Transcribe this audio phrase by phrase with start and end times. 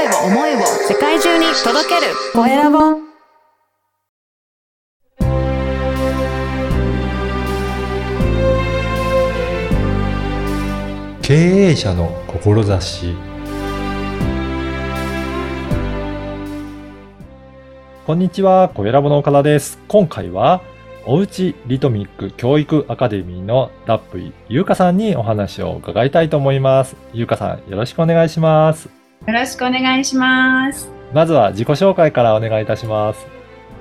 [0.00, 2.78] 声を思いを世界中に届けるコエラボ
[11.20, 13.14] 経営者の志
[18.06, 19.78] こんにちは、コエラボの岡田です。
[19.86, 20.62] 今回は、
[21.04, 26.96] おうちリトミック教育アカデミーのラップイゆうかさんにお話を伺いたいと思います。
[27.12, 28.99] ゆうかさん、よろしくお願いします。
[29.26, 30.90] よろしくお願いします。
[31.12, 33.26] まずは自己紹介からお願いいたします。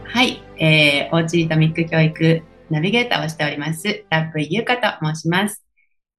[0.03, 5.63] はい、えー、オーチリトミック教育ナビゲーターをしております、ラップイユカと申します。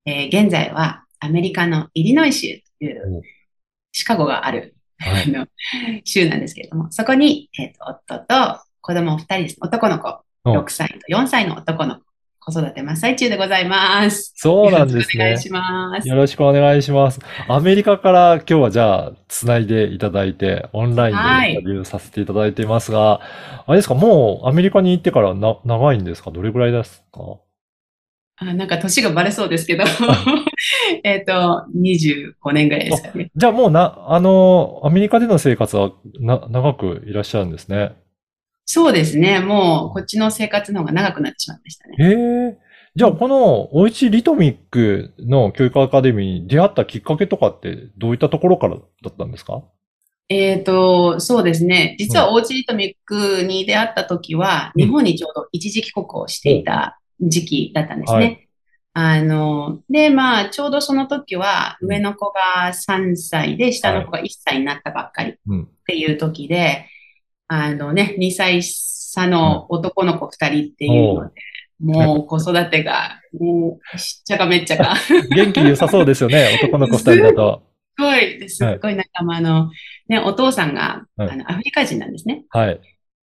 [0.07, 2.47] えー、現在はアメリカのイリノイ州
[2.79, 3.23] というお
[3.93, 5.47] シカゴがある、はいあの
[6.05, 9.57] 州なんですけれども、そこに、えっ、と、夫と子供2人です。
[9.61, 12.03] 男の子、お6歳と4歳の男の子、
[12.43, 14.33] 子育て真っ最中でございます。
[14.35, 15.93] そうなんですねよろしくお願い。
[15.93, 16.09] します。
[16.09, 17.21] よろしくお願いします。
[17.49, 23.21] アメリカから今日はじゃあ、つないでいただいて、オンラインでインタビューさせていただいていますが、
[23.67, 26.31] あれですか、もうアメリカに行ってからな長いんですか？
[26.31, 27.21] どれぐらいですか？
[28.43, 29.85] あなんか年がバレそうですけど、
[31.05, 33.31] えっと、25年ぐらいですかね。
[33.37, 37.93] じゃあもうな、あの、アメリカでの生活はな長くいらっしゃるんですね。
[38.73, 39.41] そうですね。
[39.41, 41.97] もう、こっちの生活の方が長くなってしまいましたね。
[41.99, 42.59] へえ。
[42.95, 49.63] じゃあこの、おうちリトミックの教育アカデミーに出会ったきっかけとかってどういったところからだったんですか？
[50.29, 51.97] えっと、そうですね。
[51.99, 58.49] 実はオーチリトミックに出会った時は、うん日本にちょうど一時帰国をしていた時期だったんですはね。
[58.93, 65.69] あの、で、まあ、ちょうどその時は、うん上の子が3歳で、下の子が1歳になったばっかりっうん。
[65.87, 66.87] ていう時で、
[67.53, 71.33] あのね、2歳差の男の子2人っていうので、
[71.81, 74.95] もう子育てが、もう、しっちゃかめっちゃか。
[75.35, 77.65] 元気良さそうですよね、 男の子二人だと。
[77.99, 79.71] すごい、すっごいなんか、まあ、あの、
[80.09, 82.45] ね、お父さんが、はいあの、アフリカ人なんですね。
[82.51, 82.81] はい。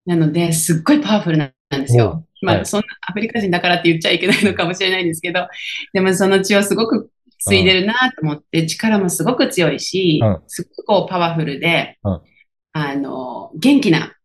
[0.06, 2.26] なので、すっごいパワフルなんですよ。
[2.42, 5.46] まあ、はいそんなアフリカ人だからって言っちゃいけないのかもしれないんですけど、
[5.92, 12.20] でもその血をすごく継いでるなと思って、力もすごく強いしうん、すごくこうパワフルでうん、
[12.72, 14.15] あの、元気な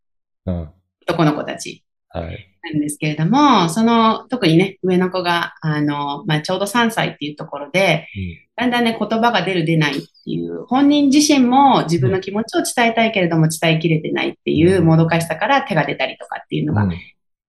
[0.46, 0.70] うん。
[1.08, 2.48] 男の子たちはい。
[2.64, 8.08] なんですけれども、その、特にね、上の子が、あの、まあ、ちょうど3歳っていうところで、
[8.56, 16.92] だんだんね、言葉が出る出ないっていう、本人自身も自分の気持ちを伝えたいけれども伝えきれてないっていうもどかしさから手が出たりとかっていうのがうん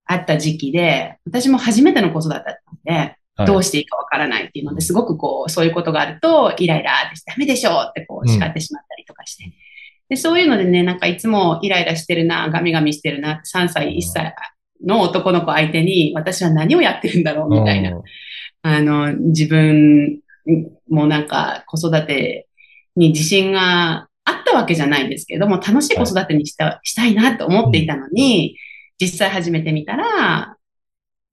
[0.05, 9.51] あった時期で、私も初めての子育てだったので、はいどうしていいかわからないっていうので、すごくこう、そういうことがあると、イライラってして、ダメでしょってこう、叱ってしまったりとかして。
[10.13, 14.35] で、そういうのでね、なんかいつもイライラしてるな、ガミガミしてるな、3歳、1歳
[14.85, 17.93] の男の子相手に、私は何をやってるんだろうみたいな。
[17.93, 18.03] うん。
[18.61, 20.21] あの、自分
[20.91, 22.47] もなんか子育て
[22.95, 28.59] に自信があったわけじゃないんですけども、楽しい子育てにした,、したいなと思っていたのに、
[29.01, 30.59] 実際始めてみたら、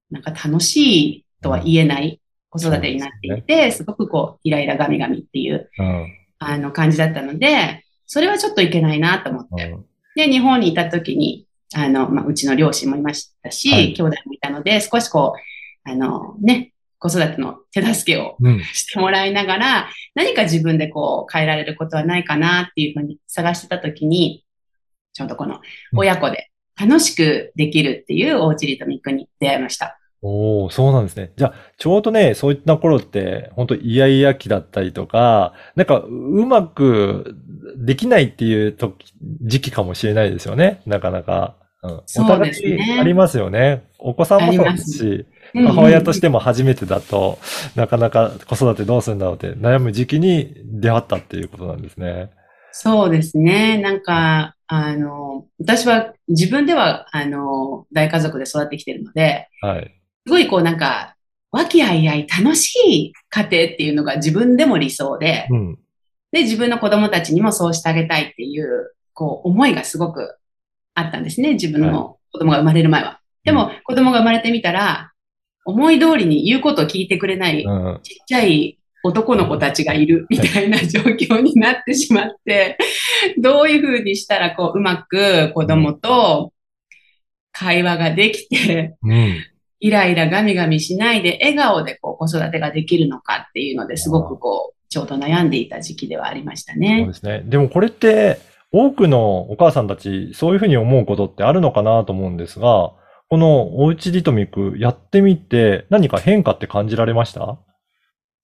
[0.09, 0.77] なんか楽し
[1.17, 6.15] いとは言えない子育てになっていて、すごくこう、イライラガミガミっていう、うん。
[6.41, 9.71] あの感じだったので、それはちょっといけないなと思って。
[9.71, 15.35] うんで、日本にいた時に、あの、まあ、うちの両親もいましたし、はい兄弟もいたので、少しこ
[15.85, 18.59] う、あの、ね、子育ての手助けをうん。
[18.73, 24.43] してもらいながら、何か自分でこう変えられることはないかなっていうふうに探してたときに、
[25.13, 25.61] ちょうどこの
[25.95, 26.49] 親子で
[26.79, 29.98] 楽しくできるっていうおうちリトミックに出会いました。
[30.21, 31.31] おお、そうなんですね。
[31.37, 36.09] じゃあ、ちょうどね、そういった頃って、本当イヤイヤ期だったりとか、なんか、う
[36.45, 37.35] まく
[37.77, 40.81] できないっていう時、時期かもしれないですよね。
[40.85, 41.55] なかなか。
[41.81, 43.83] うん、そうですねお互いありますよね。
[43.99, 47.39] お子さんもそうですし、母親としても初めてだと、
[47.75, 52.31] なかなか子育てどうするんだろうって悩む時期に出会ったっていうことなんですね。
[52.71, 53.77] そうですね。
[53.77, 59.98] なんか、あの、私は自分では、あの、大家族で育ってきてるので、はい。
[60.29, 61.15] すごいこうなんか、
[61.51, 65.79] 和気あいあい楽しい家庭っていうのが自分でも理想で、うん。
[66.31, 70.37] で、自分の子供たちにもそうしてあげたいっていう、こう、思いがすごく
[70.93, 71.53] あったんですね。
[71.53, 73.21] 自分の子供が生まれる前は。
[73.43, 75.13] でも、子供が生まれてみたら、
[75.65, 77.99] 思い通りに言うことを聞いてくれない、うん。
[78.03, 82.77] ちっちゃい男の子たちがいるみたいな状況になってしまって、
[83.39, 86.53] どういうふうにしたら、こう、うまく子供と
[87.51, 89.43] 会話ができて、うん。
[89.79, 97.13] イライラガミガミしないで笑顔でこう子育てができるのかっていうのですごくこう、ちょうど悩んでいた時期ではありましたそうねで。
[97.13, 97.43] すね。
[97.45, 98.39] でもこれって、
[98.71, 102.91] 多くのお母さんたち、そういうふうに思うことってあるのかなと思うんですが、
[103.29, 107.59] このおうちリトミックやってみて、何か変化って感じられました？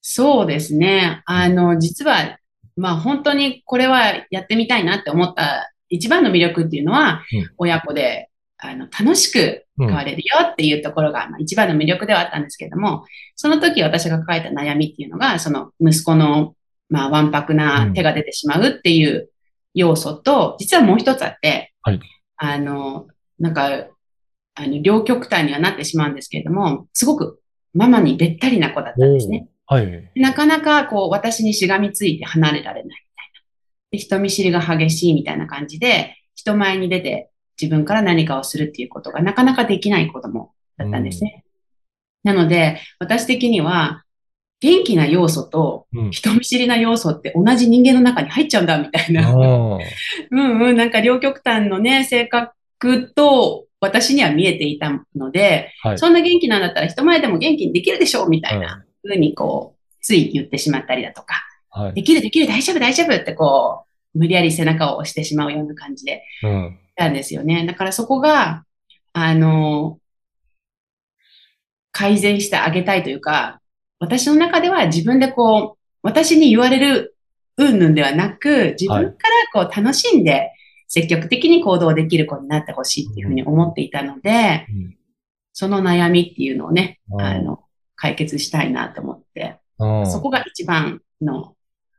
[0.02, 1.22] そうですね。
[1.26, 2.40] あの、実は
[2.78, 8.30] まあ本当にこれはやってみたいなって思った一番の魅力っていうのは、うん親子で
[8.70, 16.56] あの楽しく変われるよっていうところが、まあ、一番の魅力ではあったんですけども、その時私が抱えた悩みっていうのが、その息子の、
[16.90, 19.30] まあ、わんぱくな手が出てしまうっていう
[19.74, 22.00] 要素と、実はもう一つあって、はい
[22.38, 23.08] あの、
[23.40, 23.88] なんか、
[24.56, 27.40] あの、両極端にはなってしまうんですけれども、すごく
[27.74, 29.48] ママにべったりな子だったんですね。
[29.68, 30.12] はい。
[30.16, 33.42] なかなかこう私にしがみついて離れられないみたいな。
[33.92, 37.30] で、人見知りが激しいみたいな感じで、人前に出て
[37.60, 41.44] 自分から何かをするっていうことがなかなかできない子供だったんですね。
[42.24, 44.04] なので、私的には、
[44.62, 46.12] 元気な要素とうん。
[46.12, 49.30] 人見知りな要素って同じ人間の中に入っちゃうんだみたいな。
[49.30, 49.34] あ
[50.32, 55.90] うんうん、なんか両極端のね、性格と私には見えていたので、あ。
[55.90, 55.98] はい。
[56.00, 58.68] そんな元気なんだったら人前でも元気にできるでしょうみたいな。
[58.68, 61.94] はふうにこう、つい言ってしまったりだとか、はい。
[61.94, 63.85] できるできる大丈夫大丈夫ってこう、
[64.16, 66.80] 無理やり背中を押してしまうような感じでうん。
[66.96, 67.66] たんですよね。
[67.66, 68.64] だからそこが、
[69.14, 70.00] あの、
[71.92, 73.62] 改善してあげたいというか、
[74.00, 77.16] 私の中では自分でこう、私に言われる
[77.58, 80.52] 云々ではなく、自分からこう楽しんで
[80.88, 84.98] 積極的に行動できる子になってほしいっていうふうに思っていたので、うん
[85.58, 87.64] その悩みっていうのをね、うんあの、
[87.96, 91.56] 解決したいなと思って、うんそこが一番の、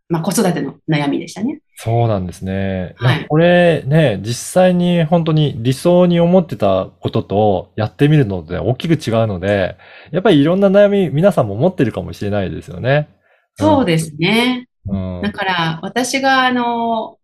[0.08, 1.60] まあ、子育ての悩みでしたね。
[1.76, 2.94] そうなんですね。
[2.96, 9.76] はいこれね、実際に本当に理想に思ってたこととやってみるので大きく違うので、
[10.12, 13.08] やっぱりいろんな悩み皆さんも持ってるかもしれないですよね。
[13.56, 14.68] そうですね。
[14.88, 15.22] うん。
[15.22, 17.18] だから、私が、あの、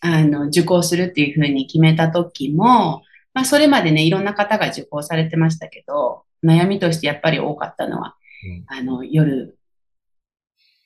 [0.00, 8.14] あの、受講するっていうふうに決めた時も、まあ、それまでね、いろんな方が受講されてましたけど、悩みとしてやっぱり多かったのは、
[8.66, 9.56] あの、夜、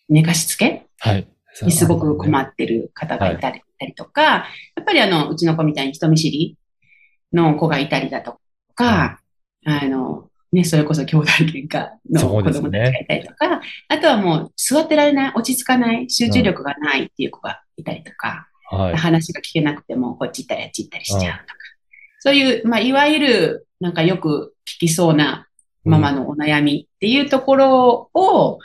[0.08, 0.86] 寝かしつけ？
[0.98, 1.28] はい。
[1.62, 3.62] にすごく困ってる方がいたり,、
[3.96, 4.44] とか、や
[4.80, 6.56] っぱりあの、うちの子みたいに人見知り
[7.32, 8.38] の子がいたりだと
[8.76, 9.20] か、
[9.64, 18.96] あの、ね、それこそ兄弟喧嘩の子供たちがいたりとか、あとはもう座ってられない、落ち着かない、集中力がないっていう子がいたりとか、はい。
[18.96, 21.54] 話が聞けなくてもこっち行ったりあっち行ったりしちゃうとか、
[22.20, 25.48] そういう、まあ、いわゆる、なんかよく聞きそうな
[25.84, 28.58] ママのお悩みっていうところを、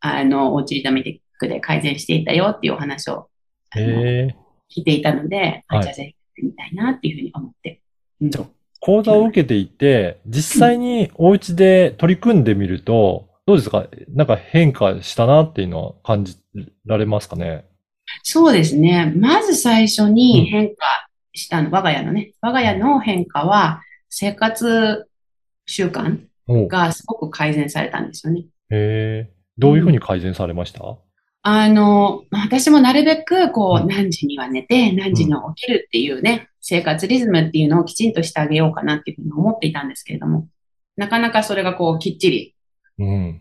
[0.00, 3.28] あの、おうちリタメティックで改善していたよっていうお話を。
[3.74, 4.32] 聞
[4.76, 7.80] いていたので、あはいじゃあぜひやってみたいなっていうふうに思って。
[8.20, 8.44] うんじゃあ
[8.82, 13.86] 講座を受けていて、実際にお家で取り組んでみると、どうですか？
[14.08, 16.38] なんか変化したなっていうのは感じ
[16.86, 17.66] られますかね？
[18.22, 19.12] そうですね。
[19.14, 20.76] まず最初に変化
[21.34, 25.06] したの、我が家のね、我が家の変化は、生活
[25.66, 26.18] 習慣
[26.66, 28.40] がすごく改善されたんですよね。
[28.70, 29.30] へえ。
[29.60, 30.96] どういうふうに改善されました？
[31.42, 40.48] あの、まあ私もなるべく、こう、うん何時には寝て、何時に起きるっていうね、生活リズムっていうのをきちんとしてあげようかなっていうふうに思っていたんですけれども、
[40.96, 42.54] なかなかそれがこう、きっちり、
[42.98, 43.40] うん。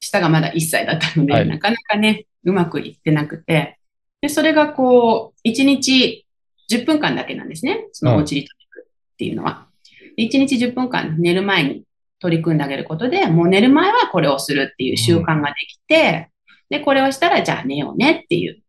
[0.00, 3.78] 下がまだ1歳だったので、はいなかなかね、うまくいってなくて、
[4.20, 6.26] で、それがこう、1日
[6.70, 7.86] 10分間だけなんですね。
[7.92, 9.66] そのおうちリトミックっていうのは。
[10.16, 11.84] で1日10分間寝る前に
[12.26, 16.30] 取り組んであげることで、もう寝る前はこれをするっていう習慣ができて、
[16.68, 18.60] で、これをしたらじゃあ寝ようねっていう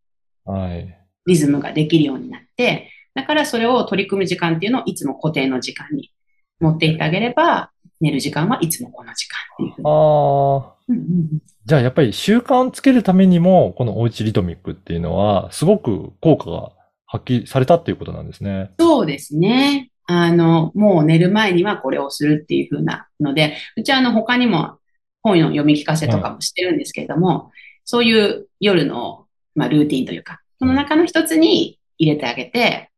[0.46, 0.98] はい。
[1.26, 6.12] リズムができるようになって、だからそれを取り組む時間っていうのをいつも固定の時間に
[6.60, 9.88] 持っていってあげれば、寝る時間はいつもこの時間っていうふうに。
[9.88, 10.78] ああ。
[10.88, 16.72] うんうんうんじゃあやっぱり習慣をつけるためにも、このおうちリトミックっていうのは、すごく効果が
[17.06, 18.72] 発揮されたっていうことなんですね。
[18.80, 19.87] そうですね。
[20.08, 24.78] あの、もう寝る前にはこれをするっていう風なので、うちはあの他にも
[25.22, 27.52] 本の読み聞かせとかもしてるんですけれども、
[27.84, 32.90] そういう夜の、まあ、ルーティンというか、その中の一つに入れてあげて、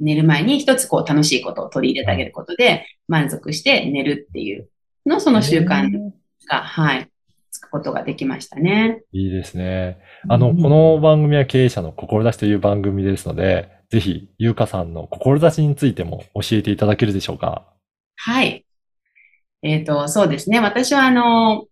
[0.00, 4.68] 寝る前に一つこう楽しいことを取り入れてあげることで、満足して寝るっていう
[5.06, 5.90] の、その習慣
[6.48, 7.08] が、はい、
[7.50, 9.02] つくことができましたね。
[9.12, 9.98] いいですね。
[10.28, 17.64] あの、うんこの番組は経営者の志という番組ですので、ぜひ、ゆうかさんの志についても教えていただけるでしょうか？
[18.16, 18.66] はい。
[19.62, 20.60] えっ、と、そうですね。
[20.60, 21.66] 私は、あの、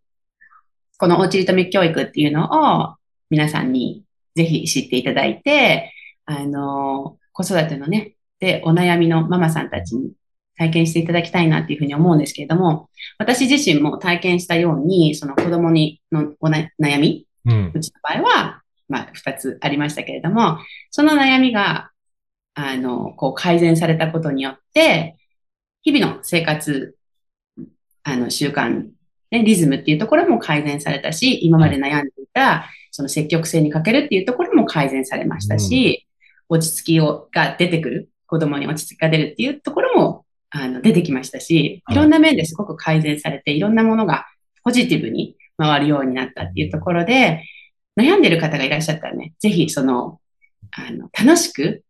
[0.99, 2.97] このおうちりとみ教育っていうのを
[3.29, 4.03] 皆さんに
[4.35, 5.93] ぜひ知っていただいて、
[6.25, 10.13] あの、子育てのね、で、お悩みのママさんたちに
[10.57, 17.73] 体験していただきたいなっていうふうに思うんですけれども、私自身も体験したように、その子供にのおな悩み、うん。
[17.75, 20.59] うちの場合は、まあ、二つありましたけれども、
[20.91, 21.91] その悩みが、
[22.57, 25.17] あの、こう改善されたことによって、
[25.83, 26.97] 日々の生活、
[28.03, 28.89] あの、習慣、
[29.31, 36.07] ね、リズムっていうところも改善されたし、今まで悩んでいたその積極性に欠けるっていうところも改善されましたし、
[36.49, 44.25] 落ち着きをが出てくる、子供に落ち着きが出るっていうところも、あの、出てきましたし、いろんな面ですごく改善されて、いろんなものが
[44.65, 47.45] ポジティブに回るようになったっていうところで、
[47.99, 50.19] 悩んでる方がいらっしゃったらね、ぜひその、
[50.71, 51.86] あの、楽しく、うん。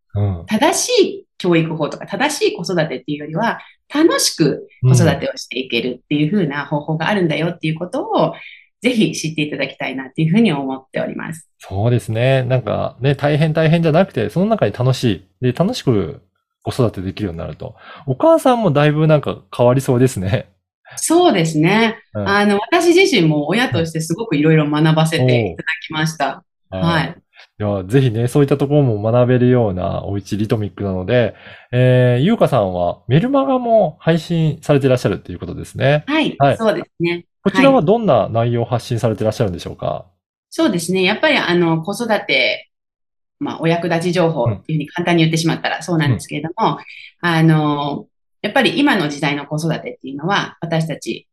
[0.46, 3.60] 正しい教育法とか正しい子育てっていうよりは、
[3.94, 8.34] 楽しく子育てをしていけるっていう風な方法があるんだよっていうことを、
[8.82, 11.48] ぜひ知っていただきたいなっていうふうに思っております。
[11.58, 12.42] そうですね。
[12.44, 15.26] なんかね、大変大変じゃなくて、その中に楽しい。
[15.40, 16.22] で、楽しく
[16.62, 17.74] 子育てできるようになると。
[18.06, 20.48] お母さんもだいぶなんか変わりそうですね。
[20.96, 21.98] そうですね。
[22.14, 26.44] うんあの、私自身も親としてすごくいろいろ学ばせていただきました。
[26.70, 27.16] はい。
[27.58, 31.34] いや、ぜひね、そういったところも学べるようなおうちリトミックなので、
[31.72, 36.04] えー、ゆうかさんはメルマガも配信されていらっしゃるっていうことですね。
[36.06, 36.36] はい。
[36.38, 37.24] はいそうですね。
[37.42, 40.06] こちらはどんな内容を発信されていらっしゃるんでしょうか？
[40.50, 41.02] そうですね。
[41.02, 42.70] やっぱりあの、子育て、
[43.38, 46.78] まあ、お役立ち情報っていうふうに簡単に言ってしまったらそうなんですけれども、
[47.20, 48.06] あの、
[48.42, 51.28] やっぱり今の時代の子育てっていうのは、私たち、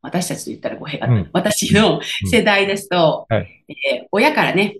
[0.00, 4.78] 私たちと言ったら語弊がある、うん私の世代ですと、はいえー親からね、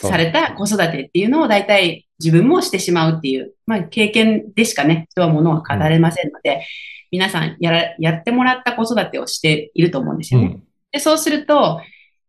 [0.00, 6.66] された子育てっていうのを大体自分もしてしまうっていう、まあ経験でしかね、人はものは語れませんので、
[7.10, 10.46] 皆さんやら、やってもらった子育てをしていると思うんですよね。
[10.46, 10.62] うん。
[10.92, 11.80] で、そうすると、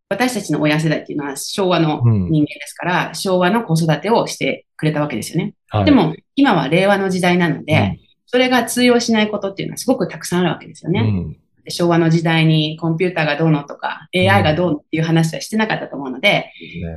[0.08, 5.54] 私たちの親世代っていうのは昭和のうん人間ですから、昭和の子育てをしてくれたわけですよね。
[5.68, 5.84] はい。
[5.84, 11.34] でも、今は令和の時代なので、うんそれが通用しないことっていうのはすごくたくさんあるわけですよね。
[11.70, 16.52] 昭和の時代にコンピューターがどうのとか、AI がどうのっていう話はしてなかったと思うので。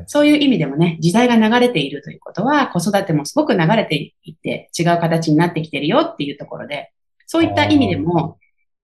[0.08, 6.92] そういう意味でもね、時代が流れているということは、子育てもすごく流れていって、違う形になってきてるよっていうところで、
[7.26, 8.38] そういった意味でも、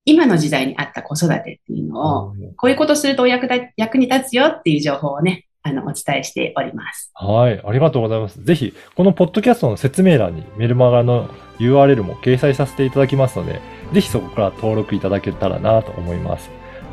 [0.05, 7.11] 今の時代に合った子育てっていうのを、こういうことするとお役立役に立つよっていう情報をね、あの、お伝えしております。
[7.13, 7.61] はい。
[7.63, 8.43] ありがとうございます。
[8.43, 13.61] ぜひ、このポッドキャストの説明欄にメルマガの URL も掲載させていただきますので、
[13.93, 16.49] ぜひそこから登録いただけたらなと思います。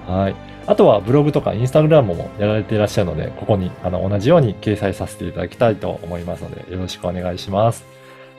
[0.06, 0.34] はい。
[0.66, 7.84] あとはブログとかインスタグラムもやられていらっしゃるので、ここにあの同じように掲載させていただきたいと思いますので、よろしくお願いします。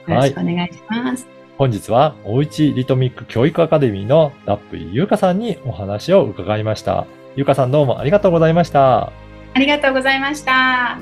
[0.08, 1.28] よろしくお願いします。
[1.58, 7.06] 本日は、おうちリトミック教育アカデミーのラップイゆうかさんにお話を伺いました。
[7.36, 9.25] ゆうかさんどうもありがとうございました。
[9.56, 10.98] ありがとうございました。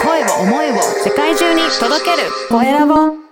[0.00, 3.23] 声を思いを世界中に届ける声ラボ